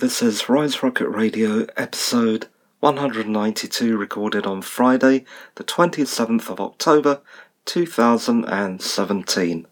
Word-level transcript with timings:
This 0.00 0.22
is 0.22 0.48
Roy's 0.48 0.82
Rocket 0.82 1.08
Radio 1.08 1.68
episode 1.76 2.48
192, 2.80 3.96
recorded 3.96 4.44
on 4.44 4.60
Friday, 4.60 5.24
the 5.54 5.62
27th 5.62 6.50
of 6.50 6.58
October 6.58 7.20
2017. 7.64 9.66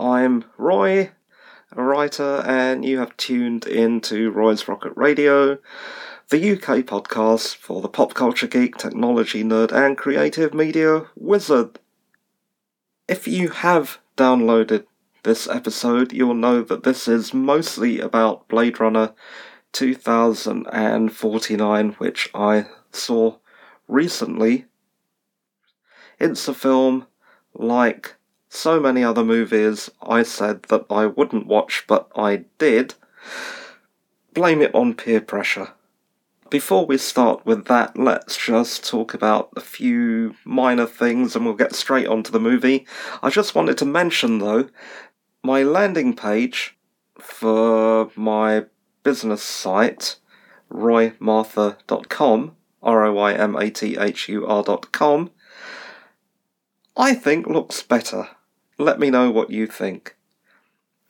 I'm 0.00 0.44
Roy, 0.56 1.12
a 1.70 1.82
writer, 1.82 2.42
and 2.44 2.84
you 2.84 2.98
have 2.98 3.16
tuned 3.16 3.64
in 3.64 4.00
to 4.02 4.32
Roy's 4.32 4.66
Rocket 4.66 4.92
Radio, 4.96 5.58
the 6.30 6.52
UK 6.54 6.84
podcast 6.84 7.54
for 7.54 7.80
the 7.80 7.88
pop 7.88 8.14
culture 8.14 8.48
geek, 8.48 8.76
technology 8.76 9.44
nerd, 9.44 9.70
and 9.70 9.96
creative 9.96 10.52
media 10.52 11.06
wizard. 11.14 11.78
If 13.06 13.28
you 13.28 13.50
have 13.50 14.00
downloaded 14.16 14.86
this 15.28 15.46
episode, 15.46 16.12
you'll 16.14 16.32
know 16.32 16.62
that 16.62 16.84
this 16.84 17.06
is 17.06 17.34
mostly 17.34 18.00
about 18.00 18.48
Blade 18.48 18.80
Runner 18.80 19.12
2049, 19.72 21.88
which 21.98 22.30
I 22.34 22.64
saw 22.92 23.36
recently. 23.86 24.64
It's 26.18 26.48
a 26.48 26.54
film 26.54 27.08
like 27.52 28.14
so 28.48 28.80
many 28.80 29.04
other 29.04 29.22
movies 29.22 29.90
I 30.00 30.22
said 30.22 30.62
that 30.70 30.86
I 30.88 31.04
wouldn't 31.04 31.46
watch, 31.46 31.84
but 31.86 32.10
I 32.16 32.44
did. 32.56 32.94
Blame 34.32 34.62
it 34.62 34.74
on 34.74 34.94
peer 34.94 35.20
pressure. 35.20 35.72
Before 36.50 36.86
we 36.86 36.96
start 36.96 37.44
with 37.44 37.66
that, 37.66 37.98
let's 37.98 38.34
just 38.34 38.88
talk 38.88 39.12
about 39.12 39.50
a 39.54 39.60
few 39.60 40.34
minor 40.46 40.86
things 40.86 41.36
and 41.36 41.44
we'll 41.44 41.52
get 41.52 41.74
straight 41.74 42.06
onto 42.06 42.32
the 42.32 42.40
movie. 42.40 42.86
I 43.22 43.28
just 43.28 43.54
wanted 43.54 43.76
to 43.78 43.84
mention 43.84 44.38
though, 44.38 44.70
my 45.42 45.62
landing 45.62 46.14
page 46.14 46.76
for 47.18 48.10
my 48.14 48.64
business 49.02 49.42
site, 49.42 50.16
roymathur.com, 50.72 52.56
R 52.82 53.04
O 53.06 53.12
Y 53.12 53.32
M 53.32 53.56
A 53.56 53.70
T 53.70 53.96
H 53.96 54.28
U 54.28 54.46
R.com, 54.46 55.30
I 56.96 57.14
think 57.14 57.46
looks 57.46 57.82
better. 57.82 58.28
Let 58.78 59.00
me 59.00 59.10
know 59.10 59.30
what 59.30 59.50
you 59.50 59.66
think. 59.66 60.16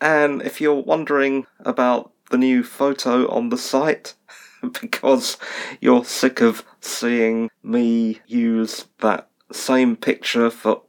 And 0.00 0.42
if 0.42 0.60
you're 0.60 0.74
wondering 0.74 1.46
about 1.60 2.12
the 2.30 2.38
new 2.38 2.62
photo 2.62 3.28
on 3.30 3.48
the 3.48 3.58
site, 3.58 4.14
because 4.80 5.36
you're 5.80 6.04
sick 6.04 6.40
of 6.40 6.64
seeing 6.80 7.50
me 7.62 8.20
use 8.26 8.86
that 9.00 9.28
same 9.52 9.96
picture 9.96 10.50
for 10.50 10.82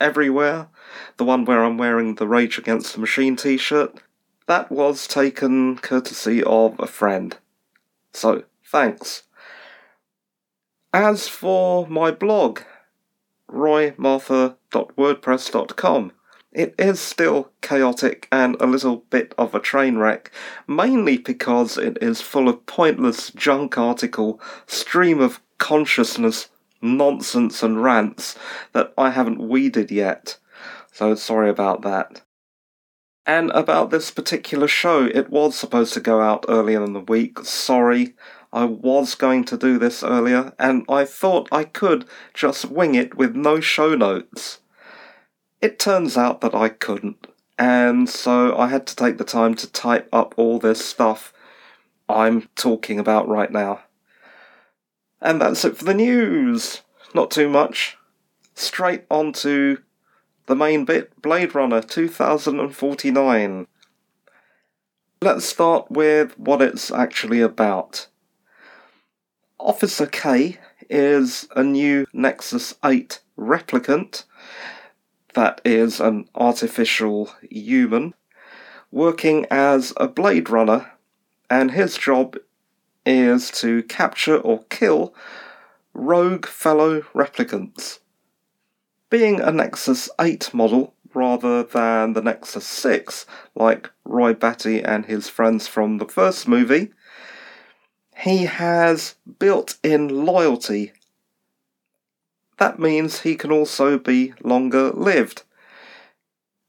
everywhere, 0.00 0.68
the 1.16 1.24
one 1.24 1.44
where 1.44 1.64
I'm 1.64 1.78
wearing 1.78 2.14
the 2.14 2.26
Rage 2.26 2.58
Against 2.58 2.94
the 2.94 3.00
Machine 3.00 3.36
t 3.36 3.56
shirt, 3.56 4.00
that 4.46 4.70
was 4.70 5.06
taken 5.06 5.78
courtesy 5.78 6.42
of 6.42 6.78
a 6.80 6.86
friend. 6.86 7.36
So, 8.12 8.44
thanks. 8.64 9.24
As 10.92 11.28
for 11.28 11.86
my 11.86 12.10
blog, 12.10 12.60
roymathur.wordpress.com, 13.50 16.12
it 16.52 16.74
is 16.78 16.98
still 16.98 17.50
chaotic 17.60 18.26
and 18.32 18.56
a 18.58 18.66
little 18.66 19.04
bit 19.10 19.34
of 19.36 19.54
a 19.54 19.60
train 19.60 19.98
wreck, 19.98 20.32
mainly 20.66 21.18
because 21.18 21.76
it 21.76 21.98
is 22.00 22.22
full 22.22 22.48
of 22.48 22.64
pointless 22.64 23.30
junk 23.32 23.76
article, 23.76 24.40
stream 24.66 25.20
of 25.20 25.42
consciousness, 25.58 26.48
nonsense 26.80 27.62
and 27.62 27.82
rants 27.82 28.34
that 28.72 28.94
I 28.96 29.10
haven't 29.10 29.46
weeded 29.46 29.90
yet. 29.90 30.38
So 30.98 31.14
sorry 31.14 31.48
about 31.48 31.82
that. 31.82 32.22
And 33.24 33.52
about 33.52 33.90
this 33.90 34.10
particular 34.10 34.66
show, 34.66 35.04
it 35.04 35.30
was 35.30 35.54
supposed 35.54 35.94
to 35.94 36.00
go 36.00 36.20
out 36.20 36.44
earlier 36.48 36.82
in 36.82 36.92
the 36.92 36.98
week. 36.98 37.38
Sorry, 37.44 38.16
I 38.52 38.64
was 38.64 39.14
going 39.14 39.44
to 39.44 39.56
do 39.56 39.78
this 39.78 40.02
earlier, 40.02 40.54
and 40.58 40.84
I 40.88 41.04
thought 41.04 41.48
I 41.52 41.62
could 41.62 42.04
just 42.34 42.64
wing 42.64 42.96
it 42.96 43.16
with 43.16 43.36
no 43.36 43.60
show 43.60 43.94
notes. 43.94 44.58
It 45.60 45.78
turns 45.78 46.16
out 46.16 46.40
that 46.40 46.52
I 46.56 46.68
couldn't, 46.68 47.28
and 47.56 48.10
so 48.10 48.58
I 48.58 48.66
had 48.66 48.84
to 48.88 48.96
take 48.96 49.18
the 49.18 49.24
time 49.24 49.54
to 49.54 49.70
type 49.70 50.08
up 50.12 50.34
all 50.36 50.58
this 50.58 50.84
stuff 50.84 51.32
I'm 52.08 52.48
talking 52.56 52.98
about 52.98 53.28
right 53.28 53.52
now. 53.52 53.84
And 55.20 55.40
that's 55.40 55.64
it 55.64 55.76
for 55.76 55.84
the 55.84 55.94
news. 55.94 56.82
Not 57.14 57.30
too 57.30 57.48
much. 57.48 57.96
Straight 58.56 59.04
on 59.08 59.32
to 59.34 59.78
the 60.48 60.56
main 60.56 60.86
bit 60.86 61.12
Blade 61.20 61.54
Runner 61.54 61.82
2049. 61.82 63.66
Let's 65.20 65.44
start 65.44 65.90
with 65.90 66.38
what 66.38 66.62
it's 66.62 66.90
actually 66.90 67.42
about. 67.42 68.06
Officer 69.58 70.06
K 70.06 70.56
is 70.88 71.46
a 71.54 71.62
new 71.62 72.06
Nexus 72.14 72.74
8 72.82 73.20
replicant 73.38 74.24
that 75.34 75.60
is 75.66 76.00
an 76.00 76.30
artificial 76.34 77.30
human 77.50 78.14
working 78.90 79.44
as 79.50 79.92
a 79.98 80.08
Blade 80.08 80.48
Runner, 80.48 80.92
and 81.50 81.72
his 81.72 81.98
job 81.98 82.38
is 83.04 83.50
to 83.50 83.82
capture 83.82 84.38
or 84.38 84.64
kill 84.70 85.14
rogue 85.92 86.46
fellow 86.46 87.02
replicants. 87.14 87.98
Being 89.10 89.40
a 89.40 89.50
Nexus 89.50 90.10
8 90.20 90.52
model 90.52 90.94
rather 91.14 91.62
than 91.62 92.12
the 92.12 92.20
Nexus 92.20 92.66
6, 92.66 93.24
like 93.54 93.90
Roy 94.04 94.34
Batty 94.34 94.82
and 94.82 95.06
his 95.06 95.28
friends 95.28 95.66
from 95.66 95.96
the 95.96 96.06
first 96.06 96.46
movie, 96.46 96.92
he 98.18 98.44
has 98.44 99.14
built 99.38 99.78
in 99.82 100.26
loyalty. 100.26 100.92
That 102.58 102.78
means 102.78 103.20
he 103.20 103.36
can 103.36 103.50
also 103.50 103.98
be 103.98 104.34
longer 104.42 104.90
lived. 104.90 105.42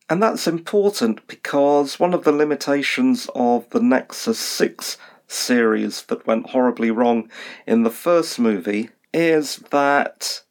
And 0.09 0.23
that's 0.23 0.47
important 0.47 1.27
because 1.27 1.99
one 1.99 2.13
of 2.13 2.23
the 2.23 2.31
limitations 2.31 3.29
of 3.35 3.69
the 3.71 3.81
Nexus 3.81 4.39
6 4.39 4.97
series 5.27 6.03
that 6.03 6.25
went 6.25 6.51
horribly 6.51 6.89
wrong 6.89 7.29
in 7.67 7.83
the 7.83 7.91
first 7.91 8.39
movie 8.39 8.89
is 9.13 9.57
that 9.71 10.43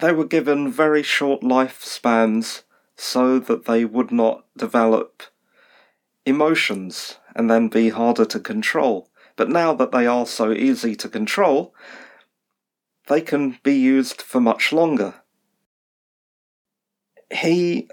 they 0.00 0.12
were 0.12 0.24
given 0.24 0.70
very 0.70 1.02
short 1.02 1.42
lifespans 1.42 2.62
so 2.96 3.38
that 3.38 3.64
they 3.64 3.84
would 3.84 4.10
not 4.10 4.44
develop 4.56 5.22
emotions 6.24 7.16
and 7.34 7.50
then 7.50 7.68
be 7.68 7.88
harder 7.88 8.24
to 8.24 8.40
control. 8.40 9.08
But 9.36 9.48
now 9.48 9.72
that 9.74 9.92
they 9.92 10.06
are 10.06 10.26
so 10.26 10.52
easy 10.52 10.94
to 10.96 11.08
control, 11.08 11.74
they 13.06 13.20
can 13.20 13.58
be 13.62 13.74
used 13.74 14.20
for 14.20 14.40
much 14.40 14.72
longer. 14.72 15.14
He 17.30 17.88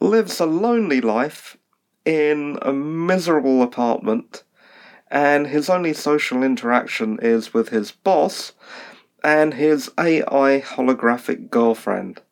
lives 0.00 0.40
a 0.40 0.46
lonely 0.46 1.00
life 1.00 1.56
in 2.04 2.58
a 2.62 2.72
miserable 2.72 3.62
apartment, 3.62 4.44
and 5.10 5.48
his 5.48 5.68
only 5.68 5.92
social 5.92 6.42
interaction 6.42 7.18
is 7.20 7.52
with 7.52 7.70
his 7.70 7.90
boss 7.90 8.52
and 9.26 9.54
his 9.54 9.90
AI 9.98 10.62
holographic 10.64 11.50
girlfriend. 11.50 12.22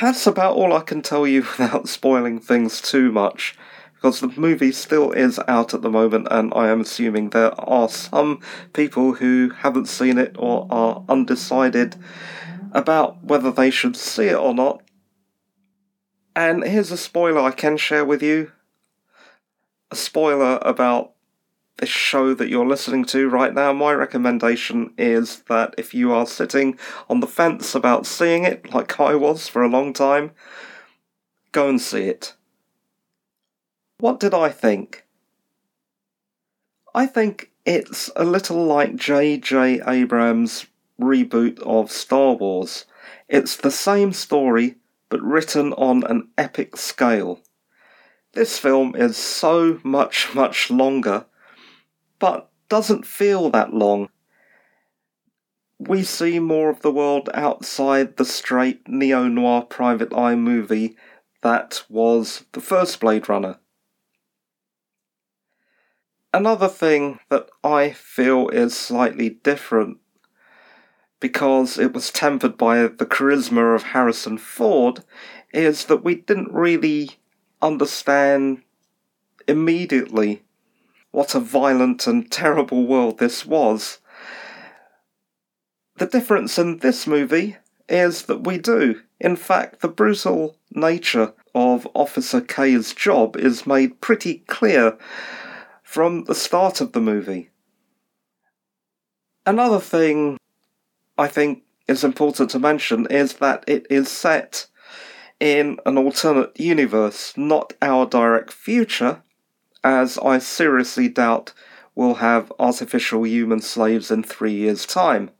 That's 0.00 0.28
about 0.28 0.54
all 0.54 0.72
I 0.72 0.82
can 0.82 1.02
tell 1.02 1.26
you 1.26 1.40
without 1.58 1.88
spoiling 1.88 2.38
things 2.38 2.80
too 2.80 3.10
much, 3.10 3.56
because 3.96 4.20
the 4.20 4.28
movie 4.28 4.70
still 4.70 5.10
is 5.10 5.40
out 5.48 5.74
at 5.74 5.82
the 5.82 5.90
moment, 5.90 6.28
and 6.30 6.52
I 6.54 6.68
am 6.68 6.82
assuming 6.82 7.30
there 7.30 7.52
are 7.60 7.88
some 7.88 8.38
people 8.74 9.14
who 9.14 9.50
haven't 9.50 9.86
seen 9.86 10.18
it 10.18 10.36
or 10.38 10.68
are 10.70 11.02
undecided 11.08 11.96
about 12.70 13.24
whether 13.24 13.50
they 13.50 13.70
should 13.70 13.96
see 13.96 14.26
it 14.26 14.36
or 14.36 14.54
not. 14.54 14.82
And 16.36 16.62
here's 16.62 16.92
a 16.92 16.96
spoiler 16.96 17.40
I 17.40 17.50
can 17.50 17.76
share 17.76 18.04
with 18.04 18.22
you 18.22 18.52
a 19.90 19.96
spoiler 19.96 20.60
about 20.62 21.14
this 21.78 21.88
show 21.88 22.34
that 22.34 22.48
you're 22.48 22.66
listening 22.66 23.04
to 23.06 23.28
right 23.28 23.54
now, 23.54 23.72
my 23.72 23.92
recommendation 23.92 24.92
is 24.98 25.42
that 25.48 25.74
if 25.78 25.94
you 25.94 26.12
are 26.12 26.26
sitting 26.26 26.78
on 27.08 27.20
the 27.20 27.26
fence 27.26 27.74
about 27.74 28.04
seeing 28.04 28.44
it, 28.44 28.72
like 28.74 28.98
I 29.00 29.14
was 29.14 29.48
for 29.48 29.62
a 29.62 29.68
long 29.68 29.92
time, 29.92 30.32
go 31.52 31.68
and 31.68 31.80
see 31.80 32.02
it. 32.02 32.34
What 33.98 34.20
did 34.20 34.34
I 34.34 34.48
think? 34.48 35.06
I 36.94 37.06
think 37.06 37.52
it's 37.64 38.10
a 38.16 38.24
little 38.24 38.64
like 38.64 38.96
J.J. 38.96 39.82
Abrams' 39.86 40.66
reboot 41.00 41.60
of 41.60 41.92
Star 41.92 42.34
Wars. 42.34 42.86
It's 43.28 43.56
the 43.56 43.70
same 43.70 44.12
story, 44.12 44.76
but 45.08 45.22
written 45.22 45.72
on 45.74 46.02
an 46.04 46.28
epic 46.36 46.76
scale. 46.76 47.40
This 48.32 48.58
film 48.58 48.96
is 48.96 49.16
so 49.16 49.80
much, 49.84 50.34
much 50.34 50.70
longer 50.70 51.26
but 52.18 52.50
doesn't 52.68 53.06
feel 53.06 53.50
that 53.50 53.72
long. 53.72 54.08
We 55.78 56.02
see 56.02 56.38
more 56.38 56.70
of 56.70 56.82
the 56.82 56.90
world 56.90 57.30
outside 57.34 58.16
the 58.16 58.24
straight 58.24 58.88
neo 58.88 59.28
noir 59.28 59.62
private 59.62 60.12
eye 60.12 60.34
movie 60.34 60.96
that 61.42 61.84
was 61.88 62.44
the 62.52 62.60
first 62.60 63.00
Blade 63.00 63.28
Runner. 63.28 63.58
Another 66.34 66.68
thing 66.68 67.20
that 67.30 67.48
I 67.64 67.90
feel 67.90 68.48
is 68.48 68.76
slightly 68.76 69.30
different 69.30 69.98
because 71.20 71.78
it 71.78 71.92
was 71.92 72.10
tempered 72.10 72.56
by 72.56 72.80
the 72.82 73.06
charisma 73.06 73.74
of 73.74 73.82
Harrison 73.82 74.38
Ford 74.38 75.04
is 75.52 75.86
that 75.86 76.04
we 76.04 76.16
didn't 76.16 76.52
really 76.52 77.10
understand 77.62 78.62
immediately 79.46 80.42
what 81.10 81.34
a 81.34 81.40
violent 81.40 82.06
and 82.06 82.30
terrible 82.30 82.86
world 82.86 83.18
this 83.18 83.46
was. 83.46 83.98
The 85.96 86.06
difference 86.06 86.58
in 86.58 86.78
this 86.78 87.06
movie 87.06 87.56
is 87.88 88.22
that 88.22 88.46
we 88.46 88.58
do. 88.58 89.00
In 89.18 89.34
fact, 89.34 89.80
the 89.80 89.88
brutal 89.88 90.56
nature 90.70 91.32
of 91.54 91.88
Officer 91.94 92.40
K's 92.40 92.94
job 92.94 93.36
is 93.36 93.66
made 93.66 94.00
pretty 94.00 94.44
clear 94.46 94.96
from 95.82 96.24
the 96.24 96.34
start 96.34 96.80
of 96.80 96.92
the 96.92 97.00
movie. 97.00 97.50
Another 99.44 99.80
thing 99.80 100.38
I 101.16 101.26
think 101.26 101.62
is 101.88 102.04
important 102.04 102.50
to 102.50 102.58
mention 102.58 103.06
is 103.06 103.34
that 103.34 103.64
it 103.66 103.86
is 103.90 104.08
set 104.08 104.66
in 105.40 105.78
an 105.86 105.96
alternate 105.96 106.60
universe, 106.60 107.32
not 107.36 107.72
our 107.80 108.04
direct 108.06 108.52
future, 108.52 109.22
as 109.82 110.18
I 110.18 110.38
seriously 110.38 111.08
doubt 111.08 111.52
we'll 111.94 112.14
have 112.14 112.52
artificial 112.58 113.26
human 113.26 113.60
slaves 113.60 114.10
in 114.10 114.22
three 114.22 114.52
years' 114.52 114.86
time. 114.86 115.30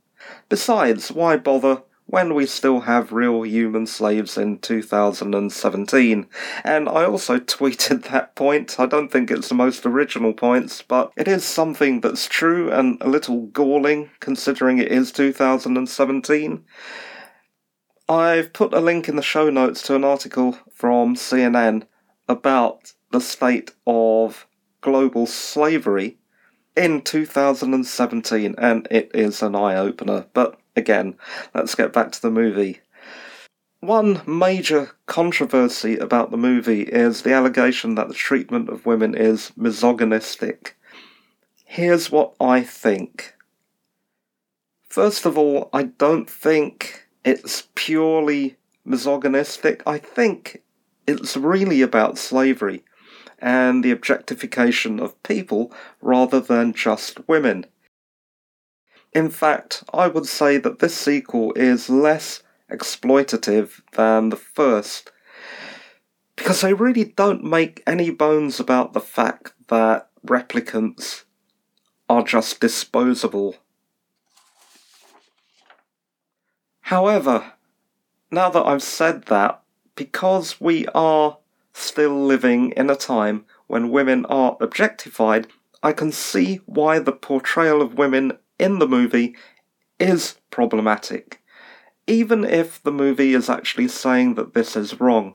Besides, 0.49 1.13
why 1.13 1.37
bother 1.37 1.83
when 2.09 2.35
we 2.35 2.47
still 2.47 2.81
have 2.81 3.13
real 3.13 3.43
human 3.43 3.87
slaves 3.87 4.39
in 4.39 4.59
2017. 4.59 6.27
And 6.65 6.89
I 6.89 7.05
also 7.05 7.39
tweeted 7.39 8.05
that 8.05 8.35
point. 8.35 8.81
I 8.81 8.87
don't 8.87 9.13
think 9.13 9.31
it's 9.31 9.51
the 9.51 9.55
most 9.55 9.85
original 9.85 10.33
points, 10.33 10.81
but 10.81 11.13
it 11.17 11.29
is 11.29 11.45
something 11.45 12.01
that's 12.01 12.27
true 12.27 12.73
and 12.73 12.97
a 13.03 13.09
little 13.09 13.47
galling 13.49 14.11
considering 14.21 14.79
it 14.79 14.91
is 14.91 15.13
2017. 15.13 16.65
I've 18.09 18.53
put 18.55 18.73
a 18.73 18.81
link 18.81 19.07
in 19.07 19.17
the 19.17 19.23
show 19.23 19.51
notes 19.51 19.83
to 19.83 19.95
an 19.95 20.03
article 20.03 20.59
from 20.73 21.15
CNN 21.15 21.87
about 22.27 22.95
the 23.11 23.21
state 23.21 23.73
of 23.87 24.47
global 24.81 25.27
slavery 25.27 26.19
in 26.77 27.03
2017, 27.03 28.55
and 28.57 28.89
it 28.91 29.11
is 29.15 29.43
an 29.43 29.55
eye 29.55 29.77
opener. 29.77 30.27
But 30.33 30.61
again, 30.77 31.17
let's 31.55 31.75
get 31.75 31.93
back 31.93 32.13
to 32.13 32.23
the 32.23 32.31
movie. 32.31 32.81
One 33.81 34.23
major 34.27 34.93
controversy 35.07 35.97
about 35.97 36.31
the 36.31 36.37
movie 36.37 36.83
is 36.83 37.23
the 37.23 37.33
allegation 37.33 37.95
that 37.95 38.09
the 38.09 38.15
treatment 38.15 38.69
of 38.69 38.87
women 38.87 39.15
is 39.15 39.53
misogynistic. 39.57 40.77
Here's 41.65 42.11
what 42.11 42.35
I 42.41 42.63
think. 42.63 43.35
First 44.89 45.27
of 45.27 45.39
all, 45.39 45.69
I 45.73 45.85
don't 45.85 46.29
think 46.29 47.07
it's 47.25 47.69
purely 47.75 48.57
misogynistic. 48.85 49.83
I 49.87 49.99
think 49.99 50.63
it's 51.07 51.37
really 51.37 51.83
about 51.83 52.19
slavery 52.19 52.83
and 53.39 53.85
the 53.85 53.91
objectification 53.91 54.99
of 55.01 55.23
people 55.23 55.73
rather 56.01 56.41
than 56.41 56.73
just 56.73 57.27
women. 57.29 57.67
In 59.13 59.31
fact, 59.31 59.85
I 59.93 60.09
would 60.09 60.27
say 60.27 60.59
that 60.59 60.81
this 60.81 60.95
sequel 60.95 61.53
is 61.55 61.89
less 61.89 62.43
exploitative 62.71 63.81
than 63.93 64.29
the 64.29 64.37
first, 64.37 65.11
because 66.37 66.61
they 66.61 66.75
really 66.75 67.05
don't 67.05 67.43
make 67.43 67.83
any 67.87 68.11
bones 68.11 68.61
about 68.61 68.93
the 68.93 69.01
fact 69.01 69.55
that 69.69 70.09
replicants 70.27 71.25
are 72.09 72.23
just 72.23 72.61
disposable. 72.61 73.57
However, 76.83 77.53
now 78.31 78.51
that 78.51 78.67
I've 78.67 78.83
said 78.83 79.25
that, 79.25 79.63
because 79.95 80.61
we 80.61 80.87
are 80.95 81.39
still 81.79 82.25
living 82.25 82.73
in 82.73 82.91
a 82.91 82.97
time 82.97 83.45
when 83.67 83.91
women 83.91 84.25
are 84.27 84.57
objectified, 84.61 85.47
I 85.83 85.93
can 85.93 86.13
see 86.13 86.61
why 86.67 86.99
the 86.99 87.13
portrayal 87.13 87.81
of 87.81 87.99
women 87.99 88.39
in 88.59 88.79
the 88.79 88.89
movie 88.89 89.37
is 89.99 90.37
problematic, 90.51 91.43
even 92.07 92.45
if 92.45 92.83
the 92.83 92.93
movie 92.93 93.35
is 93.35 93.49
actually 93.49 93.89
saying 93.89 94.35
that 94.35 94.55
this 94.55 94.77
is 94.77 95.01
wrong. 95.01 95.35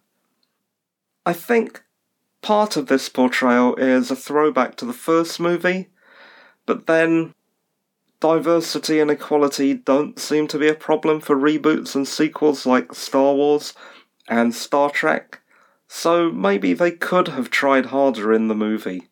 I 1.25 1.33
think 1.33 1.83
part 2.41 2.75
of 2.75 2.87
this 2.87 3.07
portrayal 3.07 3.75
is 3.75 4.11
a 4.11 4.15
throwback 4.15 4.75
to 4.77 4.85
the 4.85 4.93
first 4.93 5.39
movie, 5.39 5.89
but 6.65 6.87
then 6.87 7.33
diversity 8.19 8.99
and 8.99 9.11
equality 9.11 9.73
don't 9.73 10.19
seem 10.19 10.47
to 10.47 10.57
be 10.57 10.67
a 10.67 10.73
problem 10.73 11.19
for 11.19 11.35
reboots 11.35 11.95
and 11.95 12.07
sequels 12.07 12.65
like 12.65 12.93
Star 12.93 13.33
Wars 13.33 13.73
and 14.27 14.55
Star 14.55 14.89
Trek, 14.89 15.41
so 15.93 16.31
maybe 16.31 16.73
they 16.73 16.91
could 16.91 17.27
have 17.29 17.49
tried 17.49 17.87
harder 17.87 18.33
in 18.33 18.47
the 18.47 18.55
movie 18.55 19.07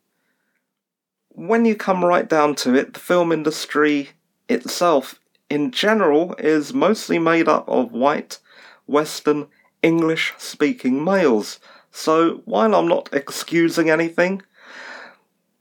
when 1.33 1.66
you 1.66 1.75
come 1.75 2.04
right 2.04 2.28
down 2.28 2.56
to 2.56 2.75
it, 2.75 2.94
the 2.94 3.00
film 3.00 3.31
industry 3.31 4.10
itself, 4.50 5.19
in 5.50 5.72
general, 5.72 6.36
is 6.38 6.74
mostly 6.74 7.19
made 7.19 7.48
up 7.48 7.68
of 7.68 7.92
white, 7.92 8.39
Western, 8.86 9.48
English 9.81 10.33
speaking 10.38 11.04
males. 11.04 11.60
So 11.92 12.42
while 12.45 12.75
I'm 12.75 12.88
not 12.88 13.10
excusing 13.13 13.89
anything, 13.89 14.42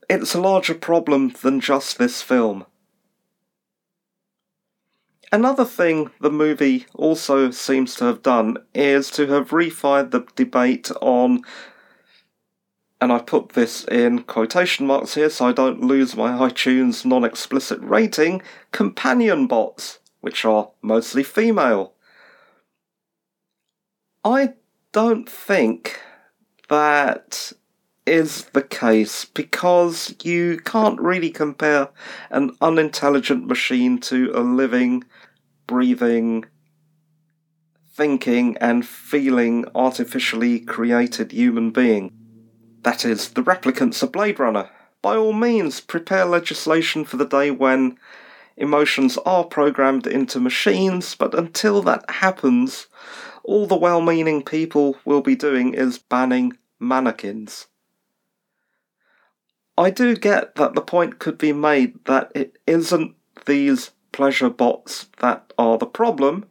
it's 0.08 0.34
a 0.34 0.40
larger 0.40 0.74
problem 0.74 1.34
than 1.40 1.60
just 1.60 1.98
this 1.98 2.20
film. 2.20 2.66
Another 5.32 5.64
thing 5.64 6.10
the 6.20 6.30
movie 6.30 6.86
also 6.94 7.52
seems 7.52 7.94
to 7.96 8.04
have 8.04 8.22
done 8.22 8.58
is 8.74 9.10
to 9.12 9.28
have 9.28 9.50
refired 9.50 10.10
the 10.10 10.26
debate 10.34 10.90
on 11.00 11.42
and 13.00 13.12
I 13.12 13.18
put 13.18 13.50
this 13.50 13.84
in 13.84 14.24
quotation 14.24 14.86
marks 14.86 15.14
here 15.14 15.30
so 15.30 15.46
I 15.46 15.52
don't 15.52 15.82
lose 15.82 16.16
my 16.16 16.32
iTunes 16.32 17.04
non 17.06 17.24
explicit 17.24 17.80
rating, 17.80 18.42
companion 18.72 19.46
bots, 19.46 20.00
which 20.20 20.44
are 20.44 20.70
mostly 20.82 21.22
female. 21.22 21.94
I 24.22 24.54
don't 24.92 25.28
think 25.28 25.98
that 26.68 27.52
is 28.06 28.44
the 28.52 28.62
case 28.62 29.24
because 29.24 30.14
you 30.22 30.58
can't 30.64 31.00
really 31.00 31.30
compare 31.30 31.88
an 32.30 32.56
unintelligent 32.60 33.46
machine 33.46 33.98
to 33.98 34.32
a 34.34 34.40
living, 34.40 35.04
breathing, 35.66 36.44
thinking, 37.92 38.56
and 38.58 38.86
feeling 38.86 39.64
artificially 39.74 40.60
created 40.60 41.32
human 41.32 41.70
being. 41.70 42.12
That 42.82 43.04
is, 43.04 43.30
the 43.30 43.42
replicants 43.42 44.02
of 44.02 44.12
Blade 44.12 44.40
Runner. 44.40 44.70
By 45.02 45.16
all 45.16 45.32
means, 45.32 45.80
prepare 45.80 46.24
legislation 46.24 47.04
for 47.04 47.16
the 47.16 47.26
day 47.26 47.50
when 47.50 47.98
emotions 48.56 49.18
are 49.18 49.44
programmed 49.44 50.06
into 50.06 50.40
machines, 50.40 51.14
but 51.14 51.34
until 51.34 51.82
that 51.82 52.08
happens, 52.10 52.86
all 53.44 53.66
the 53.66 53.76
well 53.76 54.00
meaning 54.00 54.42
people 54.42 54.96
will 55.04 55.22
be 55.22 55.34
doing 55.34 55.74
is 55.74 55.98
banning 55.98 56.56
mannequins. 56.78 57.66
I 59.80 59.88
do 59.88 60.14
get 60.14 60.56
that 60.56 60.74
the 60.74 60.82
point 60.82 61.18
could 61.18 61.38
be 61.38 61.54
made 61.54 62.04
that 62.04 62.30
it 62.34 62.58
isn't 62.66 63.14
these 63.46 63.92
pleasure 64.12 64.50
bots 64.50 65.08
that 65.20 65.54
are 65.56 65.78
the 65.78 65.86
problem, 65.86 66.44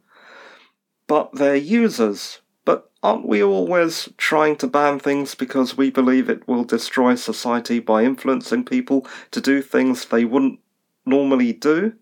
but 1.06 1.32
their 1.34 1.54
users 1.54 2.40
But 2.64 2.90
aren't 3.04 3.28
we 3.28 3.40
always 3.40 4.08
trying 4.16 4.56
to 4.56 4.66
ban 4.66 4.98
things 4.98 5.36
because 5.36 5.76
we 5.76 5.90
believe 5.90 6.28
it 6.28 6.48
will 6.48 6.64
destroy 6.64 7.14
society 7.14 7.78
by 7.78 8.02
influencing 8.02 8.64
people 8.64 9.06
to 9.30 9.40
do 9.40 9.62
things 9.62 10.04
they 10.06 10.24
wouldn't 10.24 10.58
normally 11.06 11.52
do? 11.52 11.92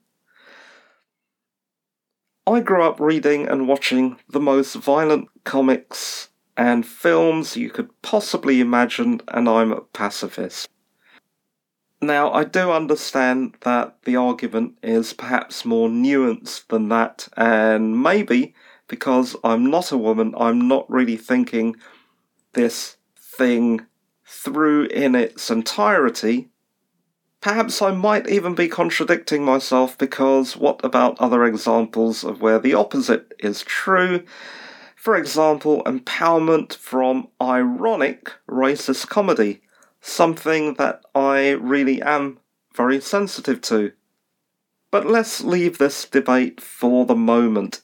I 2.47 2.61
grew 2.61 2.83
up 2.83 2.99
reading 3.01 3.47
and 3.47 3.69
watching 3.69 4.19
the 4.31 4.41
most 4.41 4.77
violent 4.77 5.29
comics 5.45 6.31
and 6.57 6.87
films 6.87 7.55
you 7.55 7.69
could 7.69 7.91
possibly 8.01 8.61
imagine, 8.61 9.21
and 9.29 9.47
I'm 9.47 9.73
a 9.73 9.83
pacifist. 9.83 10.71
Now, 12.01 12.33
I 12.33 12.45
do 12.45 12.71
understand 12.71 13.57
that 13.63 13.97
the 14.05 14.15
argument 14.15 14.79
is 14.83 15.13
perhaps 15.13 15.65
more 15.65 15.89
nuanced 15.89 16.69
than 16.69 16.89
that, 16.91 17.29
and 17.37 18.01
maybe 18.01 18.55
because 18.87 19.37
I'm 19.43 19.69
not 19.69 19.91
a 19.91 19.99
woman, 19.99 20.35
I'm 20.39 20.69
not 20.69 20.89
really 20.89 21.17
thinking 21.17 21.77
this 22.53 22.97
thing 23.17 23.87
through 24.25 24.85
in 24.87 25.15
its 25.15 25.51
entirety. 25.51 26.49
Perhaps 27.41 27.83
I 27.83 27.93
might 27.93 28.29
even 28.29 28.55
be 28.55 28.69
contradicting 28.69 29.45
myself 29.45 29.97
because 29.99 30.57
what 30.57 30.85
about 30.85 31.21
other 31.21 31.45
examples 31.45 32.25
of 32.25 32.41
where 32.41 32.59
the 32.59 32.75
opposite 32.75 33.33
is 33.39 33.63
true? 33.63 34.25
For 34.97 35.17
example, 35.17 35.83
empowerment 35.85 36.75
from 36.75 37.29
ironic 37.41 38.33
racist 38.49 39.09
comedy, 39.09 39.63
something 40.01 40.75
that 40.75 41.03
I 41.15 41.51
really 41.51 42.01
am 42.03 42.39
very 42.75 43.01
sensitive 43.01 43.61
to. 43.63 43.93
But 44.91 45.07
let's 45.07 45.43
leave 45.43 45.79
this 45.79 46.05
debate 46.05 46.61
for 46.61 47.05
the 47.05 47.17
moment. 47.17 47.83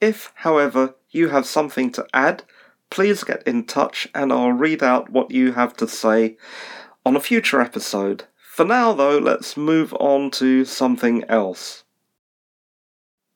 If, 0.00 0.32
however, 0.36 0.96
you 1.10 1.28
have 1.28 1.46
something 1.46 1.92
to 1.92 2.06
add, 2.12 2.42
please 2.90 3.24
get 3.24 3.42
in 3.46 3.64
touch 3.64 4.08
and 4.14 4.32
I'll 4.32 4.52
read 4.52 4.82
out 4.82 5.10
what 5.10 5.30
you 5.30 5.52
have 5.52 5.76
to 5.76 5.88
say 5.88 6.36
on 7.06 7.16
a 7.16 7.20
future 7.20 7.60
episode. 7.60 8.24
For 8.36 8.64
now, 8.64 8.92
though, 8.92 9.18
let's 9.18 9.56
move 9.56 9.94
on 9.94 10.30
to 10.32 10.64
something 10.64 11.24
else. 11.24 11.84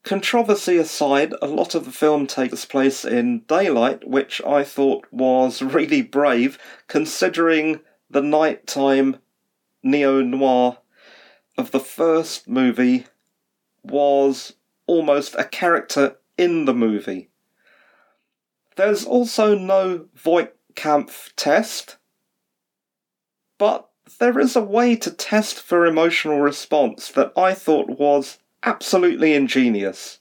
Controversy 0.06 0.76
aside, 0.76 1.34
a 1.42 1.48
lot 1.48 1.75
of 1.75 1.84
the 1.84 1.90
film 1.90 2.28
takes 2.28 2.64
place 2.64 3.04
in 3.04 3.40
daylight, 3.48 4.06
which 4.06 4.40
I 4.46 4.62
thought 4.62 5.04
was 5.10 5.60
really 5.75 6.00
brave 6.00 6.60
considering 6.86 7.80
the 8.08 8.22
nighttime 8.22 9.16
neo 9.82 10.22
noir 10.22 10.78
of 11.58 11.72
the 11.72 11.80
first 11.80 12.46
movie 12.46 13.06
was 13.82 14.52
almost 14.86 15.34
a 15.34 15.42
character 15.42 16.18
in 16.38 16.66
the 16.66 16.75
movie. 16.75 17.28
There's 18.76 19.04
also 19.04 19.58
no 19.58 20.06
Voight 20.14 20.52
Kampff 20.76 21.32
test, 21.34 21.96
but 23.58 23.88
there 24.20 24.38
is 24.38 24.54
a 24.54 24.62
way 24.62 24.94
to 24.94 25.10
test 25.10 25.56
for 25.58 25.84
emotional 25.84 26.38
response 26.38 27.10
that 27.10 27.32
I 27.36 27.54
thought 27.54 27.98
was 27.98 28.38
absolutely 28.62 29.34
ingenious. 29.34 30.20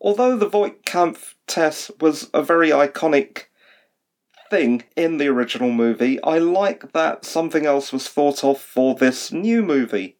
Although 0.00 0.36
the 0.36 0.48
Voight-Kampff 0.48 1.34
test 1.46 1.90
was 2.00 2.28
a 2.34 2.42
very 2.42 2.70
iconic 2.70 3.44
thing 4.50 4.84
in 4.96 5.18
the 5.18 5.28
original 5.28 5.70
movie, 5.70 6.22
I 6.22 6.38
like 6.38 6.92
that 6.92 7.24
something 7.24 7.66
else 7.66 7.92
was 7.92 8.08
thought 8.08 8.42
of 8.42 8.60
for 8.60 8.94
this 8.94 9.32
new 9.32 9.62
movie. 9.62 10.16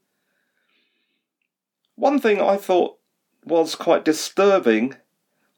One 1.97 2.19
thing 2.19 2.41
I 2.41 2.57
thought 2.57 2.99
was 3.45 3.75
quite 3.75 4.05
disturbing 4.05 4.97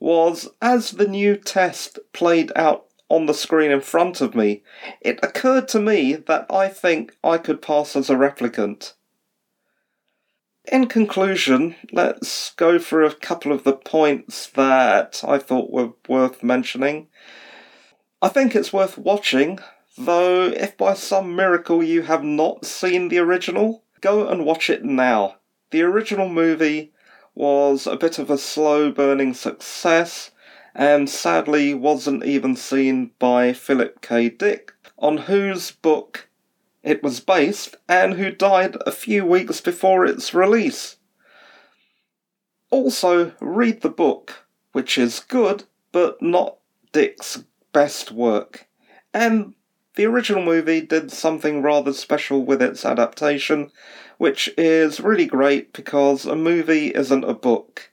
was 0.00 0.48
as 0.60 0.92
the 0.92 1.06
new 1.06 1.36
test 1.36 1.98
played 2.12 2.50
out 2.56 2.86
on 3.08 3.26
the 3.26 3.34
screen 3.34 3.70
in 3.70 3.80
front 3.80 4.20
of 4.20 4.34
me, 4.34 4.62
it 5.00 5.20
occurred 5.22 5.68
to 5.68 5.80
me 5.80 6.14
that 6.14 6.46
I 6.50 6.68
think 6.68 7.16
I 7.22 7.38
could 7.38 7.62
pass 7.62 7.94
as 7.94 8.10
a 8.10 8.14
replicant. 8.14 8.94
In 10.72 10.86
conclusion, 10.86 11.76
let's 11.92 12.52
go 12.54 12.78
through 12.78 13.06
a 13.06 13.14
couple 13.14 13.52
of 13.52 13.64
the 13.64 13.74
points 13.74 14.46
that 14.48 15.22
I 15.26 15.38
thought 15.38 15.70
were 15.70 15.92
worth 16.08 16.42
mentioning. 16.42 17.08
I 18.22 18.28
think 18.28 18.56
it's 18.56 18.72
worth 18.72 18.96
watching, 18.96 19.58
though 19.98 20.44
if 20.44 20.74
by 20.78 20.94
some 20.94 21.36
miracle 21.36 21.82
you 21.82 22.02
have 22.02 22.24
not 22.24 22.64
seen 22.64 23.08
the 23.08 23.18
original, 23.18 23.84
go 24.00 24.26
and 24.26 24.46
watch 24.46 24.70
it 24.70 24.82
now. 24.82 25.36
The 25.70 25.82
original 25.82 26.30
movie 26.30 26.92
was 27.34 27.86
a 27.86 27.96
bit 27.96 28.18
of 28.18 28.30
a 28.30 28.38
slow 28.38 28.90
burning 28.90 29.34
success 29.34 30.30
and 30.74 31.10
sadly 31.10 31.74
wasn't 31.74 32.24
even 32.24 32.56
seen 32.56 33.10
by 33.18 33.52
Philip 33.52 34.00
K. 34.00 34.30
Dick, 34.30 34.72
on 34.98 35.18
whose 35.18 35.72
book 35.72 36.28
it 36.84 37.02
was 37.02 37.18
based 37.18 37.76
and 37.88 38.14
who 38.14 38.30
died 38.30 38.76
a 38.86 38.92
few 38.92 39.24
weeks 39.24 39.60
before 39.60 40.04
its 40.04 40.34
release. 40.34 40.96
Also, 42.70 43.32
read 43.40 43.80
the 43.80 43.88
book, 43.88 44.46
which 44.72 44.98
is 44.98 45.20
good, 45.20 45.64
but 45.92 46.20
not 46.20 46.58
Dick's 46.92 47.44
best 47.72 48.12
work. 48.12 48.68
And 49.12 49.54
the 49.96 50.06
original 50.06 50.42
movie 50.42 50.80
did 50.80 51.10
something 51.10 51.62
rather 51.62 51.92
special 51.92 52.44
with 52.44 52.60
its 52.60 52.84
adaptation, 52.84 53.70
which 54.18 54.50
is 54.58 55.00
really 55.00 55.26
great 55.26 55.72
because 55.72 56.26
a 56.26 56.36
movie 56.36 56.88
isn't 56.88 57.24
a 57.24 57.34
book. 57.34 57.92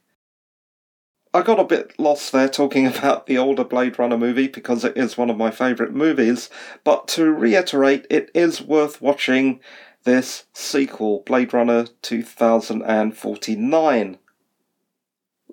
I 1.34 1.44
got 1.44 1.60
a 1.60 1.64
bit 1.64 1.98
lost 1.98 2.34
there 2.34 2.50
talking 2.50 2.86
about 2.88 3.26
the 3.26 3.38
older 3.38 3.64
Blade 3.64 3.98
Runner 3.98 4.18
movie 4.18 4.48
because 4.48 4.84
it 4.84 4.98
is 4.98 5.18
one 5.18 5.30
of 5.30 5.38
my 5.38 5.52
favourite 5.52 5.94
movies, 5.94 6.50
but 6.84 7.08
to 7.10 7.32
reiterate, 7.32 8.06
it 8.10 8.32
is 8.34 8.62
worth 8.62 9.02
watching 9.02 9.60
this 10.04 10.46
sequel, 10.54 11.24
Blade 11.26 11.54
Runner 11.54 11.86
2049. 12.02 14.18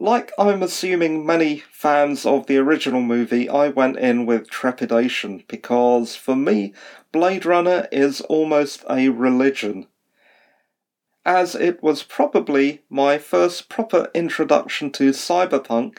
Like 0.01 0.31
I'm 0.39 0.63
assuming 0.63 1.27
many 1.27 1.65
fans 1.73 2.25
of 2.25 2.47
the 2.47 2.57
original 2.59 3.03
movie, 3.03 3.49
I 3.49 3.69
went 3.69 3.99
in 3.99 4.27
with 4.27 4.49
trepidation 4.49 5.43
because 5.49 6.15
for 6.15 6.37
me, 6.37 6.73
Blade 7.13 7.45
Runner 7.45 7.89
is 7.91 8.21
almost 8.23 8.85
a 8.89 9.09
religion 9.09 9.89
as 11.25 11.55
it 11.55 11.83
was 11.83 12.03
probably 12.03 12.83
my 12.89 13.19
first 13.19 13.69
proper 13.69 14.11
introduction 14.15 14.91
to 14.93 15.11
cyberpunk. 15.11 15.99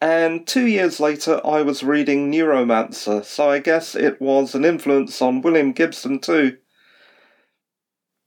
And 0.00 0.46
two 0.46 0.66
years 0.66 0.98
later, 0.98 1.40
I 1.46 1.62
was 1.62 1.84
reading 1.84 2.30
Neuromancer, 2.30 3.24
so 3.24 3.50
I 3.50 3.60
guess 3.60 3.94
it 3.94 4.20
was 4.20 4.54
an 4.54 4.64
influence 4.64 5.22
on 5.22 5.42
William 5.42 5.72
Gibson 5.72 6.18
too. 6.18 6.58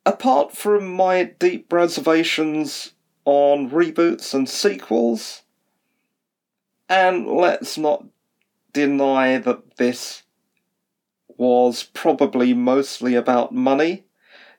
Apart 0.05 0.55
from 0.55 0.87
my 0.87 1.23
deep 1.23 1.73
reservations 1.73 2.93
on 3.25 3.69
reboots 3.71 4.33
and 4.33 4.47
sequels, 4.47 5.41
and 6.87 7.27
let's 7.27 7.77
not 7.77 8.05
deny 8.71 9.37
that 9.37 9.77
this 9.77 10.23
was 11.37 11.83
probably 11.83 12.53
mostly 12.53 13.15
about 13.15 13.53
money. 13.53 14.04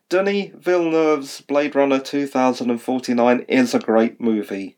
Denis 0.09 0.53
Villeneuve's 0.55 1.41
Blade 1.41 1.75
Runner 1.75 1.99
2049 1.99 3.41
is 3.49 3.75
a 3.75 3.81
great 3.81 4.21
movie. 4.21 4.77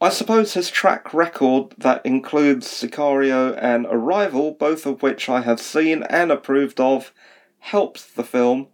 I 0.00 0.08
suppose 0.08 0.54
his 0.54 0.68
track 0.68 1.14
record 1.14 1.76
that 1.78 2.04
includes 2.04 2.66
Sicario 2.66 3.56
and 3.56 3.86
Arrival, 3.86 4.50
both 4.50 4.84
of 4.84 5.00
which 5.00 5.28
I 5.28 5.42
have 5.42 5.60
seen 5.60 6.02
and 6.02 6.32
approved 6.32 6.80
of, 6.80 7.12
helps 7.60 8.04
the 8.04 8.24
film, 8.24 8.66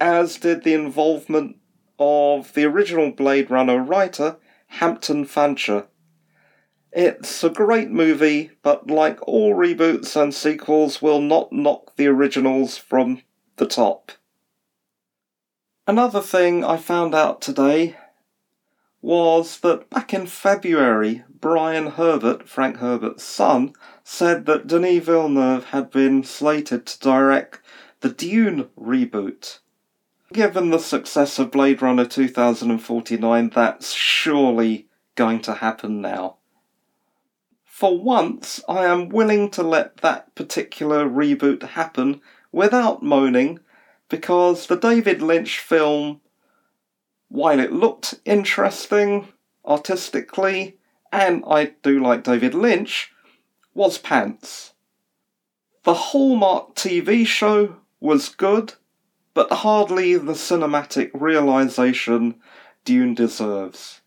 as 0.00 0.38
did 0.38 0.64
the 0.64 0.72
involvement 0.72 1.56
of 1.98 2.54
the 2.54 2.64
original 2.64 3.10
Blade 3.10 3.50
Runner 3.50 3.78
writer, 3.78 4.38
Hampton 4.68 5.26
Fancher. 5.26 5.86
It's 6.92 7.44
a 7.44 7.50
great 7.50 7.90
movie, 7.90 8.52
but 8.62 8.90
like 8.90 9.18
all 9.28 9.54
reboots 9.54 10.18
and 10.18 10.32
sequels, 10.32 11.02
will 11.02 11.20
not 11.20 11.52
knock 11.52 11.96
the 11.96 12.06
originals 12.06 12.78
from 12.78 13.20
the 13.56 13.66
top. 13.66 14.12
Another 15.86 16.20
thing 16.20 16.64
I 16.64 16.76
found 16.76 17.14
out 17.14 17.40
today 17.40 17.96
was 19.02 19.60
that 19.60 19.88
back 19.88 20.12
in 20.12 20.26
February, 20.26 21.24
Brian 21.40 21.92
Herbert, 21.92 22.48
Frank 22.48 22.76
Herbert's 22.76 23.24
son, 23.24 23.72
said 24.04 24.46
that 24.46 24.66
Denis 24.66 25.04
Villeneuve 25.04 25.66
had 25.66 25.90
been 25.90 26.22
slated 26.22 26.86
to 26.86 26.98
direct 27.00 27.60
the 28.00 28.10
Dune 28.10 28.68
reboot. 28.78 29.60
Given 30.32 30.70
the 30.70 30.78
success 30.78 31.38
of 31.38 31.50
Blade 31.50 31.82
Runner 31.82 32.04
2049, 32.04 33.50
that's 33.54 33.92
surely 33.92 34.86
going 35.14 35.40
to 35.40 35.54
happen 35.54 36.00
now. 36.00 36.36
For 37.64 37.98
once, 37.98 38.62
I 38.68 38.84
am 38.84 39.08
willing 39.08 39.50
to 39.52 39.62
let 39.62 39.96
that 39.98 40.34
particular 40.34 41.08
reboot 41.08 41.62
happen 41.62 42.20
without 42.52 43.02
moaning 43.02 43.60
because 44.10 44.66
the 44.66 44.76
David 44.76 45.22
Lynch 45.22 45.58
film, 45.58 46.20
while 47.28 47.58
it 47.58 47.72
looked 47.72 48.16
interesting 48.26 49.28
artistically, 49.64 50.76
and 51.10 51.42
I 51.48 51.72
do 51.82 51.98
like 51.98 52.24
David 52.24 52.52
Lynch, 52.52 53.12
was 53.72 53.96
pants. 53.96 54.74
The 55.84 55.94
Hallmark 55.94 56.74
TV 56.74 57.26
show 57.26 57.76
was 58.00 58.28
good, 58.28 58.74
but 59.32 59.50
hardly 59.50 60.16
the 60.16 60.32
cinematic 60.34 61.10
realization 61.14 62.34
Dune 62.84 63.14
deserves. 63.14 64.00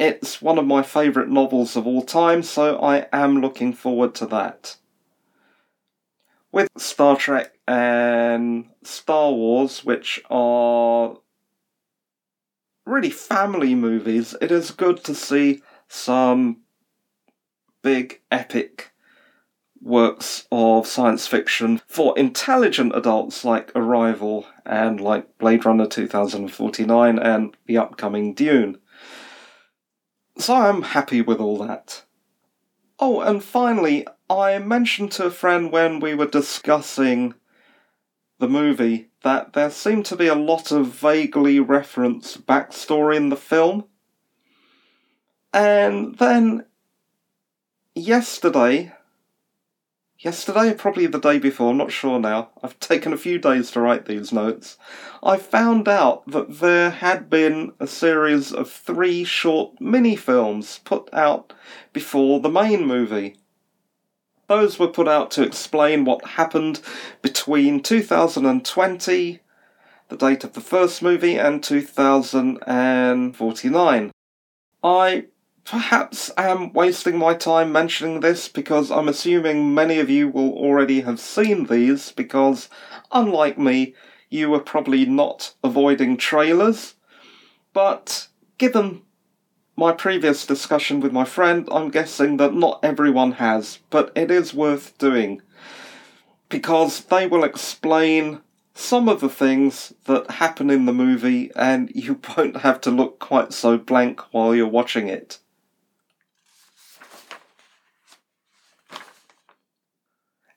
It's 0.00 0.42
one 0.42 0.58
of 0.58 0.66
my 0.66 0.82
favourite 0.82 1.28
novels 1.28 1.76
of 1.76 1.86
all 1.86 2.02
time, 2.02 2.42
so 2.42 2.78
I 2.78 3.06
am 3.12 3.40
looking 3.40 3.72
forward 3.72 4.14
to 4.16 4.26
that. 4.26 4.76
With 6.50 6.68
Star 6.76 7.16
Trek 7.16 7.53
and 7.66 8.66
Star 8.82 9.32
Wars, 9.32 9.84
which 9.84 10.22
are 10.30 11.16
really 12.84 13.10
family 13.10 13.74
movies, 13.74 14.34
it 14.40 14.50
is 14.50 14.70
good 14.70 15.02
to 15.04 15.14
see 15.14 15.62
some 15.88 16.58
big 17.82 18.20
epic 18.30 18.92
works 19.80 20.46
of 20.50 20.86
science 20.86 21.26
fiction 21.26 21.80
for 21.86 22.18
intelligent 22.18 22.96
adults 22.96 23.44
like 23.44 23.70
Arrival 23.74 24.46
and 24.64 25.00
like 25.00 25.38
Blade 25.38 25.64
Runner 25.66 25.86
2049 25.86 27.18
and 27.18 27.56
the 27.66 27.76
upcoming 27.76 28.32
Dune. 28.32 28.78
So 30.38 30.54
I'm 30.54 30.82
happy 30.82 31.20
with 31.20 31.38
all 31.38 31.58
that. 31.58 32.02
Oh, 32.98 33.20
and 33.20 33.44
finally, 33.44 34.06
I 34.30 34.58
mentioned 34.58 35.12
to 35.12 35.26
a 35.26 35.30
friend 35.30 35.70
when 35.70 36.00
we 36.00 36.14
were 36.14 36.26
discussing 36.26 37.34
the 38.38 38.48
movie 38.48 39.10
that 39.22 39.52
there 39.52 39.70
seemed 39.70 40.04
to 40.06 40.16
be 40.16 40.26
a 40.26 40.34
lot 40.34 40.70
of 40.70 40.88
vaguely 40.88 41.60
referenced 41.60 42.46
backstory 42.46 43.16
in 43.16 43.28
the 43.28 43.36
film. 43.36 43.84
And 45.52 46.16
then 46.18 46.66
yesterday, 47.94 48.92
yesterday, 50.18 50.74
probably 50.74 51.06
the 51.06 51.20
day 51.20 51.38
before, 51.38 51.70
I'm 51.70 51.76
not 51.76 51.92
sure 51.92 52.18
now, 52.18 52.50
I've 52.62 52.78
taken 52.80 53.12
a 53.12 53.18
few 53.18 53.38
days 53.38 53.70
to 53.70 53.80
write 53.80 54.06
these 54.06 54.32
notes, 54.32 54.78
I 55.22 55.36
found 55.36 55.86
out 55.88 56.26
that 56.26 56.58
there 56.58 56.90
had 56.90 57.30
been 57.30 57.72
a 57.78 57.86
series 57.86 58.52
of 58.52 58.70
three 58.70 59.24
short 59.24 59.80
mini 59.80 60.16
films 60.16 60.80
put 60.84 61.08
out 61.12 61.52
before 61.92 62.40
the 62.40 62.50
main 62.50 62.84
movie. 62.86 63.36
Those 64.46 64.78
were 64.78 64.88
put 64.88 65.08
out 65.08 65.30
to 65.32 65.42
explain 65.42 66.04
what 66.04 66.24
happened 66.26 66.80
between 67.44 67.82
2020, 67.82 69.40
the 70.08 70.16
date 70.16 70.44
of 70.44 70.54
the 70.54 70.62
first 70.62 71.02
movie, 71.02 71.36
and 71.36 71.62
2049. 71.62 74.10
I 74.82 75.26
perhaps 75.66 76.30
am 76.38 76.72
wasting 76.72 77.18
my 77.18 77.34
time 77.34 77.70
mentioning 77.70 78.20
this 78.20 78.48
because 78.48 78.90
I'm 78.90 79.08
assuming 79.08 79.74
many 79.74 79.98
of 79.98 80.08
you 80.08 80.30
will 80.30 80.54
already 80.54 81.02
have 81.02 81.20
seen 81.20 81.66
these 81.66 82.12
because, 82.12 82.70
unlike 83.12 83.58
me, 83.58 83.94
you 84.30 84.48
were 84.48 84.58
probably 84.58 85.04
not 85.04 85.52
avoiding 85.62 86.16
trailers. 86.16 86.94
But 87.74 88.28
given 88.56 89.02
my 89.76 89.92
previous 89.92 90.46
discussion 90.46 91.00
with 91.00 91.12
my 91.12 91.26
friend, 91.26 91.68
I'm 91.70 91.90
guessing 91.90 92.38
that 92.38 92.54
not 92.54 92.80
everyone 92.82 93.32
has, 93.32 93.80
but 93.90 94.12
it 94.16 94.30
is 94.30 94.54
worth 94.54 94.96
doing 94.96 95.42
because 96.54 97.00
they 97.06 97.26
will 97.26 97.42
explain 97.42 98.40
some 98.74 99.08
of 99.08 99.20
the 99.20 99.28
things 99.28 99.92
that 100.04 100.30
happen 100.30 100.70
in 100.70 100.84
the 100.84 100.92
movie 100.92 101.50
and 101.56 101.90
you 101.96 102.20
won't 102.36 102.58
have 102.58 102.80
to 102.80 102.92
look 102.92 103.18
quite 103.18 103.52
so 103.52 103.76
blank 103.76 104.20
while 104.32 104.54
you're 104.54 104.68
watching 104.68 105.08
it. 105.08 105.40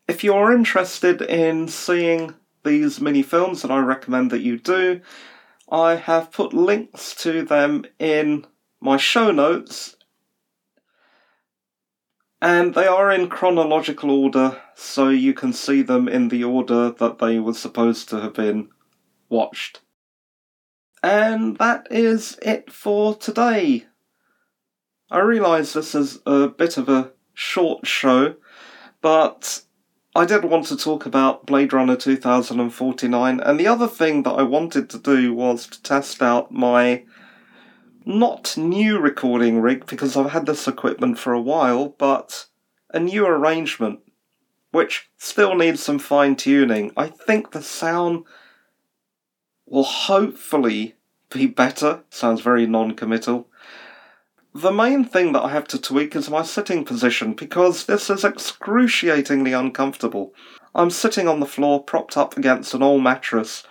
If 0.07 0.23
you're 0.23 0.51
interested 0.51 1.23
in 1.23 1.67
seeing 1.67 2.35
these 2.63 3.01
mini 3.01 3.23
films, 3.23 3.63
and 3.63 3.73
I 3.73 3.79
recommend 3.79 4.29
that 4.29 4.41
you 4.41 4.59
do, 4.59 5.01
I 5.71 5.95
have 5.95 6.31
put 6.31 6.53
links 6.53 7.15
to 7.23 7.41
them 7.41 7.85
in 7.97 8.45
my 8.79 8.97
show 8.97 9.31
notes, 9.31 9.96
and 12.41 12.73
they 12.75 12.85
are 12.85 13.11
in 13.11 13.29
chronological 13.29 14.11
order, 14.11 14.61
so 14.75 15.09
you 15.09 15.33
can 15.33 15.53
see 15.53 15.81
them 15.81 16.07
in 16.07 16.29
the 16.29 16.43
order 16.43 16.91
that 16.91 17.19
they 17.19 17.39
were 17.39 17.53
supposed 17.53 18.09
to 18.09 18.21
have 18.21 18.33
been 18.33 18.69
watched. 19.29 19.81
And 21.01 21.57
that 21.57 21.87
is 21.89 22.37
it 22.41 22.71
for 22.71 23.15
today. 23.15 23.85
I 25.09 25.19
realise 25.19 25.73
this 25.73 25.95
is 25.95 26.19
a 26.25 26.47
bit 26.47 26.77
of 26.77 26.89
a 26.89 27.11
short 27.33 27.87
show, 27.87 28.35
but 29.01 29.61
I 30.15 30.25
did 30.25 30.43
want 30.45 30.65
to 30.65 30.77
talk 30.77 31.05
about 31.05 31.45
Blade 31.45 31.73
Runner 31.73 31.95
2049, 31.95 33.39
and 33.39 33.59
the 33.59 33.67
other 33.67 33.87
thing 33.87 34.23
that 34.23 34.31
I 34.31 34.43
wanted 34.43 34.89
to 34.89 34.99
do 34.99 35.33
was 35.33 35.67
to 35.67 35.81
test 35.81 36.21
out 36.21 36.51
my 36.51 37.03
not 38.07 38.55
new 38.55 38.97
recording 38.97 39.59
rig 39.59 39.85
because 39.85 40.15
I've 40.15 40.31
had 40.31 40.45
this 40.45 40.65
equipment 40.65 41.19
for 41.19 41.33
a 41.33 41.41
while, 41.41 41.89
but 41.89 42.45
a 42.93 43.01
new 43.01 43.25
arrangement 43.25 43.99
which 44.71 45.09
still 45.17 45.55
needs 45.55 45.83
some 45.83 45.99
fine 45.99 46.37
tuning. 46.37 46.93
I 46.95 47.07
think 47.07 47.51
the 47.51 47.61
sound 47.61 48.23
will 49.65 49.83
hopefully 49.83 50.95
be 51.29 51.47
better. 51.47 52.03
Sounds 52.09 52.39
very 52.39 52.65
non 52.65 52.95
committal. 52.95 53.49
The 54.55 54.71
main 54.71 55.03
thing 55.03 55.33
that 55.33 55.43
I 55.43 55.49
have 55.49 55.67
to 55.67 55.81
tweak 55.81 56.15
is 56.15 56.29
my 56.29 56.43
sitting 56.43 56.85
position 56.85 57.33
because 57.33 57.85
this 57.85 58.09
is 58.09 58.23
excruciatingly 58.23 59.51
uncomfortable. 59.51 60.33
I'm 60.73 60.91
sitting 60.91 61.27
on 61.27 61.41
the 61.41 61.45
floor 61.45 61.83
propped 61.83 62.15
up 62.15 62.37
against 62.37 62.73
an 62.73 62.81
old 62.81 63.03
mattress 63.03 63.63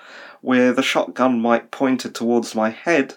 with 0.43 0.79
a 0.79 0.83
shotgun 0.83 1.41
mic 1.41 1.71
pointed 1.71 2.15
towards 2.15 2.55
my 2.55 2.69
head 2.69 3.15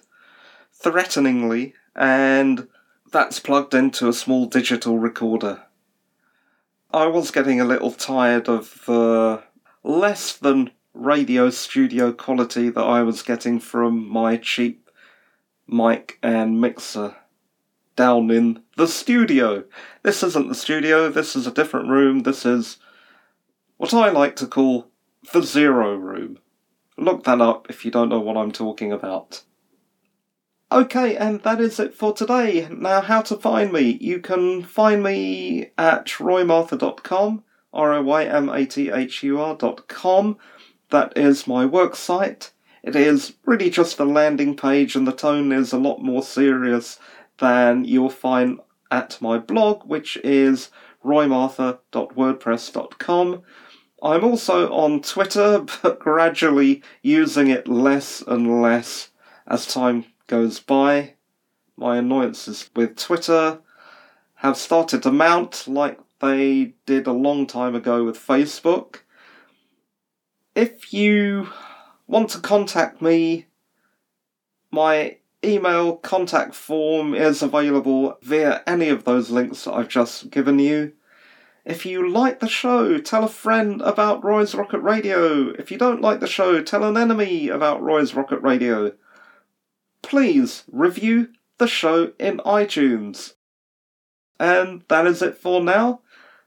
threateningly, 0.80 1.74
and 1.96 2.68
that's 3.12 3.40
plugged 3.40 3.74
into 3.74 4.08
a 4.08 4.14
small 4.14 4.46
digital 4.46 4.98
recorder. 4.98 5.64
I 6.92 7.08
was 7.08 7.32
getting 7.32 7.60
a 7.60 7.66
little 7.66 7.92
tired 7.92 8.48
of 8.48 8.82
the 8.86 9.44
less 9.84 10.34
than 10.34 10.72
radio 10.94 11.50
studio 11.50 12.12
quality 12.12 12.70
that 12.70 12.84
I 12.84 13.04
was 13.04 13.22
getting 13.22 13.60
from 13.60 14.08
my 14.10 14.38
cheap 14.38 14.90
mic 15.68 16.18
and 16.24 16.60
mixer 16.60 17.16
down 17.96 18.32
in 18.32 18.64
the 18.76 18.88
studio. 18.88 19.66
This 20.04 20.24
isn't 20.24 20.48
the 20.48 20.56
studio, 20.56 21.10
this 21.10 21.36
is 21.36 21.46
a 21.46 21.52
different 21.52 21.90
room, 21.90 22.24
this 22.24 22.46
is 22.46 22.78
what 23.78 23.94
I 23.94 24.10
like 24.10 24.36
to 24.38 24.48
call 24.48 24.88
the 25.32 25.44
zero 25.44 25.96
room. 25.96 26.40
Look 26.98 27.26
that 27.26 27.42
up 27.42 27.68
if 27.70 27.86
you 27.86 27.92
don't 27.92 28.10
know 28.10 28.20
what 28.20 28.38
I'm 28.38 28.52
talking 28.52 28.92
about. 28.92 29.44
Okay, 30.72 31.18
and 31.18 31.42
that 31.42 31.60
is 31.60 31.80
it 31.80 31.96
for 31.96 32.14
today. 32.14 32.68
Now, 32.70 33.02
how 33.02 33.24
to 33.24 33.36
find 33.36 33.74
me? 33.74 33.98
You 34.00 34.20
can 34.20 34.62
find 34.62 35.02
me 35.02 35.72
at 35.80 36.06
roymathur.com, 36.06 37.44
R 37.74 37.94
O 37.94 38.04
Y 38.04 38.26
M 38.26 38.50
A 38.50 38.68
T 38.68 38.92
H 38.92 39.24
U 39.24 39.42
R.com. 39.42 40.38
That 40.92 41.18
is 41.18 41.48
my 41.48 41.66
work 41.66 41.96
site. 41.96 42.52
It 42.84 42.96
is 42.96 43.34
really 43.46 43.72
just 43.72 44.00
a 44.00 44.06
landing 44.06 44.56
page, 44.56 44.96
and 44.96 45.08
the 45.08 45.12
tone 45.12 45.52
is 45.52 45.74
a 45.74 45.80
lot 45.80 46.04
more 46.04 46.22
serious 46.22 47.00
than 47.40 47.84
you'll 47.84 48.12
find 48.12 48.60
at 48.92 49.20
my 49.20 49.40
blog, 49.40 49.86
which 49.86 50.18
is 50.18 50.70
roymathur.wordpress.com. 51.04 53.42
I'm 54.04 54.24
also 54.24 54.72
on 54.72 55.02
Twitter, 55.02 55.66
but 55.82 56.00
gradually 56.00 56.84
using 57.02 57.48
it 57.48 57.68
less 57.68 58.22
and 58.22 58.62
less 58.62 59.10
as 59.48 59.66
time 59.66 60.06
goes 60.30 60.60
by. 60.60 61.16
My 61.76 61.98
annoyances 61.98 62.70
with 62.76 62.96
Twitter 62.96 63.60
have 64.36 64.56
started 64.56 65.04
to 65.04 65.12
mount 65.12 65.68
like 65.68 66.00
they 66.22 66.76
did 66.86 67.08
a 67.08 67.12
long 67.12 67.48
time 67.48 67.76
ago 67.76 68.06
with 68.06 68.18
Facebook. 68.18 69.00
If 70.56 70.94
you 70.94 71.50
want 72.08 72.30
to 72.30 72.40
contact 72.40 73.02
me, 73.02 73.48
my 74.72 75.18
email 75.44 75.98
contact 75.98 76.54
form 76.54 77.16
is 77.16 77.42
available 77.42 78.18
via 78.22 78.62
any 78.68 78.90
of 78.90 79.06
those 79.06 79.32
links 79.32 79.64
that 79.64 79.74
I've 79.74 79.88
just 79.88 80.30
given 80.30 80.60
you. 80.60 80.94
If 81.66 81.86
you 81.86 82.08
like 82.08 82.40
the 82.40 82.48
show, 82.48 82.98
tell 83.00 83.24
a 83.24 83.30
friend 83.30 83.82
about 83.82 84.24
Roy's 84.24 84.54
Rocket 84.54 84.80
Radio. 84.80 85.50
If 85.52 85.72
you 85.72 85.78
don't 85.78 86.02
like 86.02 86.20
the 86.20 86.28
show, 86.28 86.62
tell 86.62 86.84
an 86.84 86.98
enemy 86.98 87.50
about 87.50 87.82
Roy's 87.82 88.14
Rocket 88.14 88.42
Radio 88.42 88.94
please 90.02 90.64
review 90.72 91.30
the 91.58 91.68
show 91.68 92.14
in 92.20 92.38
iTunes. 92.40 93.34
And 94.40 94.84
that 94.88 95.06
is 95.06 95.22
it 95.22 95.38
for 95.38 95.62
now. 95.62 96.02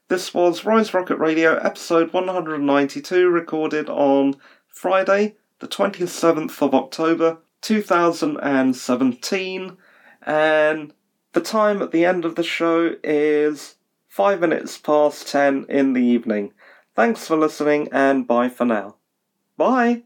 This 0.08 0.34
was 0.34 0.64
Roy's 0.64 0.92
Rocket 0.92 1.14
Radio 1.16 1.54
episode 1.56 2.12
192, 2.12 3.28
recorded 3.28 3.88
on 3.88 4.34
Friday, 4.68 5.36
the 5.60 5.68
27th 5.68 6.60
of 6.60 6.74
October 6.74 7.38
2017. 7.62 9.76
And 10.24 10.92
the 11.32 11.40
time 11.40 11.82
at 11.82 11.92
the 11.92 12.04
end 12.04 12.24
of 12.24 12.34
the 12.34 12.42
show 12.42 12.96
is 13.02 13.76
5 14.08 14.40
minutes 14.40 14.78
past 14.78 15.28
10 15.28 15.66
in 15.68 15.92
the 15.94 16.02
evening. 16.02 16.52
Thanks 16.94 17.26
for 17.26 17.36
listening 17.36 17.88
and 17.90 18.26
bye 18.26 18.50
for 18.50 18.66
now. 18.66 18.96
Bye! 19.56 20.02